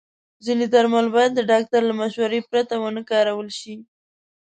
ځینې 0.45 0.65
درمل 0.73 1.05
باید 1.15 1.31
د 1.35 1.39
ډاکټر 1.51 1.81
له 1.89 1.93
مشورې 2.01 2.39
پرته 2.49 2.73
ونه 2.81 3.01
کارول 3.11 3.49
شي. 3.59 3.75